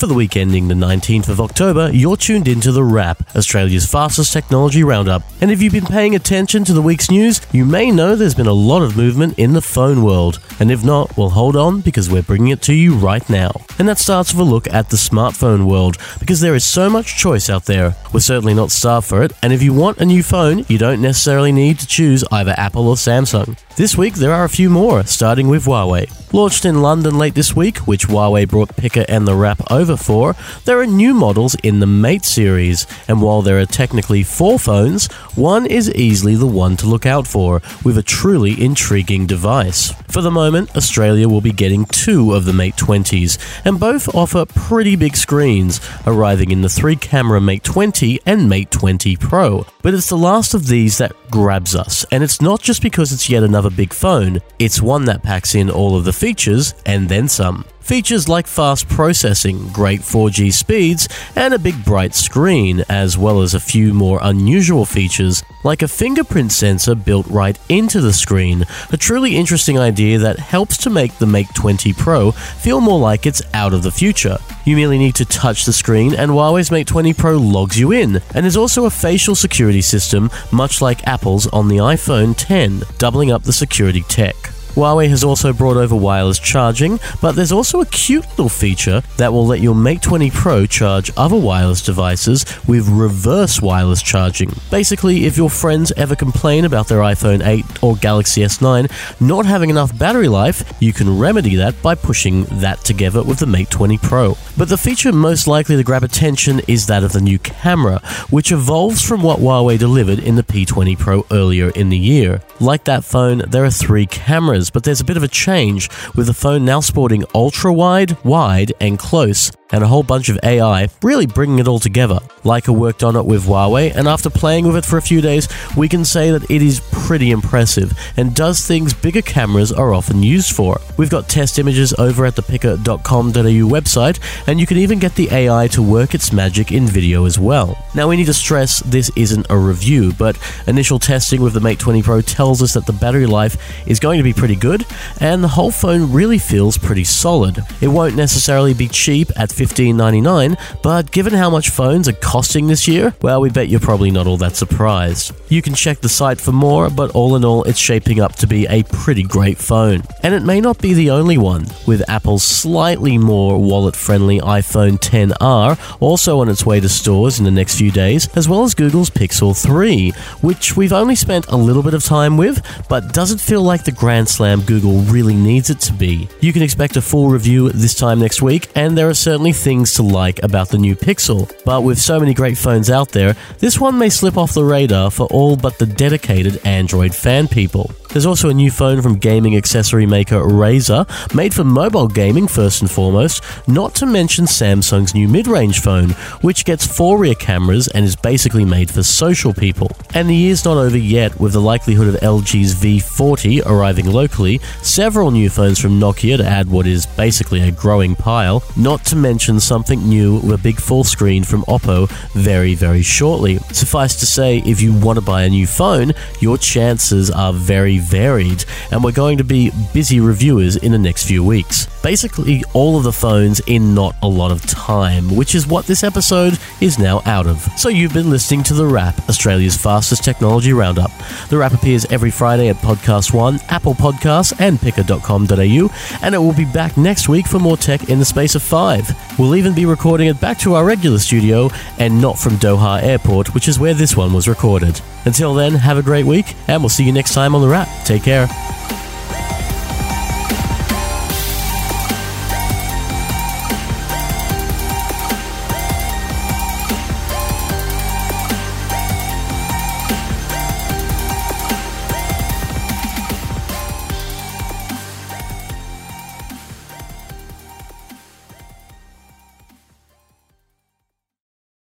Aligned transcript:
For 0.00 0.06
the 0.06 0.14
week 0.14 0.38
ending 0.38 0.66
the 0.66 0.74
19th 0.74 1.28
of 1.28 1.42
October, 1.42 1.90
you're 1.92 2.16
tuned 2.16 2.48
into 2.48 2.72
The 2.72 2.82
Wrap, 2.82 3.36
Australia's 3.36 3.84
fastest 3.84 4.32
technology 4.32 4.82
roundup. 4.82 5.22
And 5.42 5.50
if 5.50 5.60
you've 5.60 5.74
been 5.74 5.84
paying 5.84 6.14
attention 6.14 6.64
to 6.64 6.72
the 6.72 6.80
week's 6.80 7.10
news, 7.10 7.42
you 7.52 7.66
may 7.66 7.90
know 7.90 8.16
there's 8.16 8.34
been 8.34 8.46
a 8.46 8.52
lot 8.54 8.80
of 8.80 8.96
movement 8.96 9.38
in 9.38 9.52
the 9.52 9.60
phone 9.60 10.02
world. 10.02 10.40
And 10.58 10.70
if 10.70 10.82
not, 10.82 11.14
well, 11.18 11.28
hold 11.28 11.54
on 11.54 11.82
because 11.82 12.08
we're 12.08 12.22
bringing 12.22 12.48
it 12.48 12.62
to 12.62 12.72
you 12.72 12.94
right 12.94 13.28
now. 13.28 13.52
And 13.78 13.86
that 13.90 13.98
starts 13.98 14.32
with 14.32 14.40
a 14.40 14.50
look 14.50 14.72
at 14.72 14.88
the 14.88 14.96
smartphone 14.96 15.66
world 15.66 15.98
because 16.18 16.40
there 16.40 16.54
is 16.54 16.64
so 16.64 16.88
much 16.88 17.18
choice 17.18 17.50
out 17.50 17.66
there. 17.66 17.94
We're 18.10 18.20
certainly 18.20 18.54
not 18.54 18.70
starved 18.70 19.06
for 19.06 19.22
it, 19.22 19.32
and 19.42 19.52
if 19.52 19.62
you 19.62 19.74
want 19.74 19.98
a 19.98 20.06
new 20.06 20.22
phone, 20.22 20.64
you 20.68 20.78
don't 20.78 21.02
necessarily 21.02 21.52
need 21.52 21.78
to 21.78 21.86
choose 21.86 22.24
either 22.32 22.54
Apple 22.56 22.88
or 22.88 22.94
Samsung. 22.94 23.58
This 23.76 23.98
week, 23.98 24.14
there 24.14 24.32
are 24.32 24.44
a 24.44 24.48
few 24.48 24.70
more, 24.70 25.04
starting 25.04 25.48
with 25.48 25.66
Huawei. 25.66 26.19
Launched 26.32 26.64
in 26.64 26.80
London 26.80 27.18
late 27.18 27.34
this 27.34 27.56
week, 27.56 27.78
which 27.78 28.06
Huawei 28.06 28.48
brought 28.48 28.76
Pickr 28.76 29.04
and 29.08 29.26
the 29.26 29.34
Wrap 29.34 29.60
over 29.68 29.96
for, 29.96 30.36
there 30.64 30.78
are 30.78 30.86
new 30.86 31.12
models 31.12 31.56
in 31.64 31.80
the 31.80 31.88
Mate 31.88 32.24
series, 32.24 32.86
and 33.08 33.20
while 33.20 33.42
there 33.42 33.58
are 33.58 33.66
technically 33.66 34.22
four 34.22 34.56
phones, 34.56 35.08
one 35.34 35.66
is 35.66 35.92
easily 35.92 36.36
the 36.36 36.46
one 36.46 36.76
to 36.76 36.86
look 36.86 37.04
out 37.04 37.26
for, 37.26 37.60
with 37.84 37.98
a 37.98 38.02
truly 38.04 38.62
intriguing 38.62 39.26
device. 39.26 39.92
For 40.06 40.20
the 40.20 40.30
moment, 40.30 40.76
Australia 40.76 41.28
will 41.28 41.40
be 41.40 41.50
getting 41.50 41.84
two 41.86 42.32
of 42.32 42.44
the 42.44 42.52
Mate 42.52 42.76
20s, 42.76 43.36
and 43.64 43.80
both 43.80 44.14
offer 44.14 44.46
pretty 44.46 44.94
big 44.94 45.16
screens, 45.16 45.80
arriving 46.06 46.52
in 46.52 46.62
the 46.62 46.68
three 46.68 46.94
camera 46.94 47.40
Mate 47.40 47.64
20 47.64 48.20
and 48.24 48.48
Mate 48.48 48.70
20 48.70 49.16
Pro. 49.16 49.66
But 49.82 49.94
it's 49.94 50.08
the 50.08 50.16
last 50.16 50.54
of 50.54 50.68
these 50.68 50.98
that 50.98 51.12
grabs 51.28 51.74
us, 51.74 52.04
and 52.12 52.22
it's 52.22 52.40
not 52.40 52.62
just 52.62 52.82
because 52.82 53.12
it's 53.12 53.28
yet 53.28 53.42
another 53.42 53.70
big 53.70 53.92
phone, 53.92 54.40
it's 54.60 54.80
one 54.80 55.06
that 55.06 55.24
packs 55.24 55.56
in 55.56 55.68
all 55.68 55.96
of 55.96 56.04
the 56.04 56.19
features 56.20 56.74
and 56.84 57.08
then 57.08 57.26
some. 57.26 57.64
Features 57.80 58.28
like 58.28 58.46
fast 58.46 58.88
processing, 58.88 59.66
great 59.68 60.00
4G 60.00 60.52
speeds, 60.52 61.08
and 61.34 61.54
a 61.54 61.58
big 61.58 61.82
bright 61.84 62.14
screen, 62.14 62.84
as 62.88 63.18
well 63.18 63.40
as 63.40 63.54
a 63.54 63.58
few 63.58 63.94
more 63.94 64.20
unusual 64.22 64.84
features 64.84 65.42
like 65.64 65.82
a 65.82 65.88
fingerprint 65.88 66.52
sensor 66.52 66.94
built 66.94 67.26
right 67.26 67.58
into 67.68 68.00
the 68.00 68.12
screen, 68.12 68.64
a 68.92 68.96
truly 68.96 69.34
interesting 69.34 69.78
idea 69.78 70.18
that 70.18 70.38
helps 70.38 70.76
to 70.76 70.90
make 70.90 71.16
the 71.18 71.26
Mate 71.26 71.48
20 71.54 71.92
Pro 71.94 72.30
feel 72.30 72.80
more 72.80 73.00
like 73.00 73.26
it's 73.26 73.42
out 73.54 73.74
of 73.74 73.82
the 73.82 73.90
future. 73.90 74.38
You 74.64 74.76
merely 74.76 74.98
need 74.98 75.14
to 75.16 75.24
touch 75.24 75.64
the 75.64 75.72
screen 75.72 76.14
and 76.14 76.30
Huawei's 76.30 76.70
Mate 76.70 76.86
20 76.86 77.14
Pro 77.14 77.38
logs 77.38 77.80
you 77.80 77.92
in, 77.92 78.20
and 78.34 78.44
there's 78.44 78.56
also 78.56 78.84
a 78.84 78.90
facial 78.90 79.34
security 79.34 79.82
system 79.82 80.30
much 80.52 80.80
like 80.80 81.06
Apple's 81.08 81.46
on 81.48 81.68
the 81.68 81.78
iPhone 81.78 82.34
10, 82.36 82.82
doubling 82.98 83.32
up 83.32 83.42
the 83.42 83.52
security 83.52 84.02
tech. 84.02 84.36
Huawei 84.74 85.08
has 85.08 85.24
also 85.24 85.52
brought 85.52 85.76
over 85.76 85.96
wireless 85.96 86.38
charging, 86.38 87.00
but 87.20 87.32
there's 87.32 87.52
also 87.52 87.80
a 87.80 87.86
cute 87.86 88.28
little 88.30 88.48
feature 88.48 89.02
that 89.16 89.32
will 89.32 89.46
let 89.46 89.60
your 89.60 89.74
Mate 89.74 90.02
20 90.02 90.30
Pro 90.30 90.66
charge 90.66 91.10
other 91.16 91.36
wireless 91.36 91.82
devices 91.82 92.44
with 92.68 92.88
reverse 92.88 93.60
wireless 93.60 94.02
charging. 94.02 94.52
Basically, 94.70 95.24
if 95.26 95.36
your 95.36 95.50
friends 95.50 95.92
ever 95.96 96.14
complain 96.14 96.64
about 96.64 96.88
their 96.88 97.00
iPhone 97.00 97.44
8 97.44 97.82
or 97.82 97.96
Galaxy 97.96 98.42
S9 98.42 98.90
not 99.20 99.46
having 99.46 99.70
enough 99.70 99.96
battery 99.98 100.28
life, 100.28 100.72
you 100.80 100.92
can 100.92 101.18
remedy 101.18 101.56
that 101.56 101.80
by 101.82 101.94
pushing 101.94 102.44
that 102.60 102.78
together 102.84 103.22
with 103.22 103.38
the 103.38 103.46
Mate 103.46 103.70
20 103.70 103.98
Pro. 103.98 104.36
But 104.56 104.68
the 104.68 104.78
feature 104.78 105.12
most 105.12 105.46
likely 105.46 105.76
to 105.76 105.82
grab 105.82 106.02
attention 106.02 106.60
is 106.68 106.86
that 106.86 107.04
of 107.04 107.12
the 107.12 107.20
new 107.20 107.38
camera, 107.38 108.00
which 108.30 108.52
evolves 108.52 109.02
from 109.02 109.22
what 109.22 109.38
Huawei 109.40 109.78
delivered 109.78 110.18
in 110.18 110.36
the 110.36 110.42
P20 110.42 110.98
Pro 110.98 111.26
earlier 111.30 111.70
in 111.70 111.88
the 111.88 111.98
year. 111.98 112.42
Like 112.60 112.84
that 112.84 113.04
phone, 113.04 113.38
there 113.48 113.64
are 113.64 113.70
three 113.70 114.06
cameras 114.06 114.59
but 114.68 114.84
there's 114.84 115.00
a 115.00 115.04
bit 115.04 115.16
of 115.16 115.22
a 115.22 115.28
change 115.28 115.88
with 116.14 116.26
the 116.26 116.34
phone 116.34 116.64
now 116.64 116.80
sporting 116.80 117.24
ultra 117.34 117.72
wide, 117.72 118.22
wide, 118.24 118.72
and 118.80 118.98
close, 118.98 119.50
and 119.72 119.84
a 119.84 119.86
whole 119.86 120.02
bunch 120.02 120.28
of 120.28 120.38
AI, 120.42 120.88
really 121.02 121.26
bringing 121.26 121.58
it 121.58 121.68
all 121.68 121.78
together. 121.78 122.18
Leica 122.42 122.74
worked 122.74 123.02
on 123.02 123.16
it 123.16 123.24
with 123.24 123.44
Huawei, 123.44 123.94
and 123.94 124.08
after 124.08 124.30
playing 124.30 124.66
with 124.66 124.76
it 124.76 124.84
for 124.84 124.96
a 124.96 125.02
few 125.02 125.20
days, 125.20 125.48
we 125.76 125.88
can 125.88 126.04
say 126.04 126.30
that 126.30 126.50
it 126.50 126.62
is 126.62 126.80
pretty 126.92 127.30
impressive 127.30 127.92
and 128.16 128.34
does 128.34 128.66
things 128.66 128.94
bigger 128.94 129.22
cameras 129.22 129.72
are 129.72 129.92
often 129.92 130.22
used 130.22 130.54
for. 130.54 130.80
We've 130.96 131.10
got 131.10 131.28
test 131.28 131.58
images 131.58 131.92
over 131.94 132.24
at 132.24 132.36
the 132.36 132.42
pickr.com.au 132.42 133.32
website, 133.32 134.18
and 134.46 134.58
you 134.58 134.66
can 134.66 134.78
even 134.78 134.98
get 134.98 135.14
the 135.14 135.30
AI 135.30 135.68
to 135.68 135.82
work 135.82 136.14
its 136.14 136.32
magic 136.32 136.72
in 136.72 136.86
video 136.86 137.24
as 137.24 137.38
well. 137.38 137.76
Now, 137.94 138.08
we 138.08 138.16
need 138.16 138.26
to 138.26 138.34
stress 138.34 138.80
this 138.80 139.10
isn't 139.16 139.46
a 139.50 139.56
review, 139.56 140.12
but 140.12 140.38
initial 140.66 140.98
testing 140.98 141.42
with 141.42 141.52
the 141.52 141.60
Mate 141.60 141.78
20 141.78 142.02
Pro 142.02 142.20
tells 142.20 142.62
us 142.62 142.74
that 142.74 142.86
the 142.86 142.92
battery 142.92 143.26
life 143.26 143.56
is 143.86 144.00
going 144.00 144.18
to 144.18 144.24
be 144.24 144.32
pretty 144.32 144.56
good, 144.56 144.86
and 145.20 145.44
the 145.44 145.48
whole 145.48 145.70
phone 145.70 146.12
really 146.12 146.38
feels 146.38 146.78
pretty 146.78 147.04
solid. 147.04 147.58
It 147.80 147.88
won't 147.88 148.16
necessarily 148.16 148.74
be 148.74 148.88
cheap 148.88 149.30
at 149.36 149.50
$15.99, 149.60 150.82
but 150.82 151.10
given 151.10 151.34
how 151.34 151.50
much 151.50 151.68
phones 151.68 152.08
are 152.08 152.14
costing 152.14 152.66
this 152.66 152.88
year, 152.88 153.14
well, 153.20 153.42
we 153.42 153.50
bet 153.50 153.68
you're 153.68 153.78
probably 153.78 154.10
not 154.10 154.26
all 154.26 154.38
that 154.38 154.56
surprised. 154.56 155.34
You 155.50 155.60
can 155.60 155.74
check 155.74 156.00
the 156.00 156.08
site 156.08 156.40
for 156.40 156.52
more, 156.52 156.88
but 156.88 157.10
all 157.10 157.36
in 157.36 157.44
all, 157.44 157.62
it's 157.64 157.78
shaping 157.78 158.20
up 158.20 158.36
to 158.36 158.46
be 158.46 158.66
a 158.66 158.82
pretty 158.84 159.22
great 159.22 159.58
phone. 159.58 160.02
And 160.22 160.32
it 160.34 160.42
may 160.42 160.60
not 160.60 160.78
be 160.78 160.94
the 160.94 161.10
only 161.10 161.36
one, 161.36 161.66
with 161.86 162.08
Apple's 162.08 162.42
slightly 162.42 163.18
more 163.18 163.58
wallet 163.58 163.94
friendly 163.94 164.40
iPhone 164.40 164.98
10R 164.98 165.78
also 166.00 166.40
on 166.40 166.48
its 166.48 166.64
way 166.64 166.80
to 166.80 166.88
stores 166.88 167.38
in 167.38 167.44
the 167.44 167.50
next 167.50 167.76
few 167.76 167.90
days, 167.90 168.34
as 168.36 168.48
well 168.48 168.64
as 168.64 168.74
Google's 168.74 169.10
Pixel 169.10 169.60
3, 169.60 170.10
which 170.40 170.76
we've 170.76 170.92
only 170.92 171.14
spent 171.14 171.46
a 171.48 171.56
little 171.56 171.82
bit 171.82 171.94
of 171.94 172.02
time 172.02 172.38
with, 172.38 172.64
but 172.88 173.12
doesn't 173.12 173.40
feel 173.40 173.62
like 173.62 173.84
the 173.84 173.92
grand 173.92 174.28
slam 174.28 174.62
Google 174.62 175.00
really 175.02 175.34
needs 175.34 175.68
it 175.68 175.80
to 175.80 175.92
be. 175.92 176.28
You 176.40 176.52
can 176.52 176.62
expect 176.62 176.96
a 176.96 177.02
full 177.02 177.28
review 177.28 177.70
this 177.70 177.94
time 177.94 178.20
next 178.20 178.40
week, 178.40 178.68
and 178.74 178.96
there 178.96 179.08
are 179.08 179.14
certainly 179.14 179.49
things 179.52 179.94
to 179.94 180.02
like 180.02 180.42
about 180.42 180.68
the 180.68 180.78
new 180.78 180.96
Pixel. 180.96 181.50
But 181.64 181.82
with 181.82 181.98
so 181.98 182.18
many 182.18 182.34
great 182.34 182.58
phones 182.58 182.90
out 182.90 183.10
there, 183.10 183.36
this 183.58 183.78
one 183.78 183.98
may 183.98 184.08
slip 184.08 184.36
off 184.36 184.54
the 184.54 184.64
radar 184.64 185.10
for 185.10 185.26
all 185.26 185.56
but 185.56 185.78
the 185.78 185.86
dedicated 185.86 186.60
Android 186.64 187.14
fan 187.14 187.48
people. 187.48 187.90
There's 188.12 188.26
also 188.26 188.48
a 188.48 188.54
new 188.54 188.72
phone 188.72 189.02
from 189.02 189.18
gaming 189.18 189.56
accessory 189.56 190.04
maker 190.04 190.40
Razer, 190.40 191.06
made 191.32 191.54
for 191.54 191.62
mobile 191.62 192.08
gaming 192.08 192.48
first 192.48 192.82
and 192.82 192.90
foremost, 192.90 193.44
not 193.68 193.94
to 193.96 194.06
mention 194.06 194.46
Samsung's 194.46 195.14
new 195.14 195.28
mid 195.28 195.46
range 195.46 195.80
phone, 195.80 196.10
which 196.40 196.64
gets 196.64 196.84
four 196.84 197.18
rear 197.18 197.36
cameras 197.36 197.86
and 197.86 198.04
is 198.04 198.16
basically 198.16 198.64
made 198.64 198.90
for 198.90 199.04
social 199.04 199.54
people. 199.54 199.92
And 200.12 200.28
the 200.28 200.34
year's 200.34 200.64
not 200.64 200.76
over 200.76 200.98
yet, 200.98 201.38
with 201.38 201.52
the 201.52 201.60
likelihood 201.60 202.12
of 202.12 202.20
LG's 202.20 202.74
V40 202.74 203.64
arriving 203.64 204.06
locally, 204.06 204.58
several 204.82 205.30
new 205.30 205.48
phones 205.48 205.78
from 205.78 206.00
Nokia 206.00 206.36
to 206.38 206.44
add 206.44 206.68
what 206.68 206.88
is 206.88 207.06
basically 207.06 207.60
a 207.60 207.70
growing 207.70 208.16
pile, 208.16 208.64
not 208.76 209.04
to 209.04 209.14
mention 209.14 209.60
something 209.60 210.00
new 210.00 210.40
with 210.40 210.58
a 210.58 210.62
big 210.62 210.80
full 210.80 211.04
screen 211.04 211.44
from 211.44 211.62
Oppo 211.62 212.10
very, 212.32 212.74
very 212.74 213.02
shortly. 213.02 213.58
Suffice 213.70 214.16
to 214.16 214.26
say, 214.26 214.58
if 214.66 214.80
you 214.80 214.92
want 214.92 215.16
to 215.16 215.24
buy 215.24 215.44
a 215.44 215.48
new 215.48 215.68
phone, 215.68 216.12
your 216.40 216.58
chances 216.58 217.30
are 217.30 217.52
very 217.52 217.99
varied, 218.00 218.64
and 218.90 219.04
we're 219.04 219.12
going 219.12 219.38
to 219.38 219.44
be 219.44 219.70
busy 219.92 220.20
reviewers 220.20 220.76
in 220.76 220.92
the 220.92 220.98
next 220.98 221.26
few 221.26 221.44
weeks. 221.44 221.86
Basically, 222.02 222.64
all 222.72 222.96
of 222.96 223.04
the 223.04 223.12
phones 223.12 223.60
in 223.60 223.94
not 223.94 224.16
a 224.22 224.28
lot 224.28 224.50
of 224.50 224.66
time, 224.66 225.36
which 225.36 225.54
is 225.54 225.66
what 225.66 225.86
this 225.86 226.02
episode 226.02 226.58
is 226.80 226.98
now 226.98 227.22
out 227.26 227.46
of. 227.46 227.60
So, 227.78 227.88
you've 227.88 228.14
been 228.14 228.30
listening 228.30 228.62
to 228.64 228.74
The 228.74 228.86
Wrap, 228.86 229.28
Australia's 229.28 229.76
fastest 229.76 230.24
technology 230.24 230.72
roundup. 230.72 231.10
The 231.48 231.58
Wrap 231.58 231.74
appears 231.74 232.06
every 232.06 232.30
Friday 232.30 232.68
at 232.68 232.76
Podcast 232.76 233.34
One, 233.34 233.60
Apple 233.68 233.94
Podcasts, 233.94 234.52
and 234.58 234.78
pickr.com.au, 234.78 236.18
and 236.22 236.34
it 236.34 236.38
will 236.38 236.54
be 236.54 236.64
back 236.64 236.96
next 236.96 237.28
week 237.28 237.46
for 237.46 237.58
more 237.58 237.76
tech 237.76 238.08
in 238.08 238.18
the 238.18 238.24
space 238.24 238.54
of 238.54 238.62
five. 238.62 239.08
We'll 239.38 239.56
even 239.56 239.74
be 239.74 239.86
recording 239.86 240.28
it 240.28 240.40
back 240.40 240.58
to 240.60 240.74
our 240.74 240.84
regular 240.84 241.18
studio 241.18 241.70
and 241.98 242.20
not 242.20 242.38
from 242.38 242.54
Doha 242.54 243.02
Airport, 243.02 243.54
which 243.54 243.68
is 243.68 243.78
where 243.78 243.94
this 243.94 244.16
one 244.16 244.32
was 244.32 244.48
recorded. 244.48 245.00
Until 245.24 245.54
then, 245.54 245.74
have 245.74 245.98
a 245.98 246.02
great 246.02 246.24
week, 246.24 246.54
and 246.68 246.82
we'll 246.82 246.88
see 246.88 247.04
you 247.04 247.12
next 247.12 247.34
time 247.34 247.54
on 247.54 247.60
The 247.60 247.68
Wrap. 247.68 247.88
Take 248.04 248.22
care. 248.24 248.48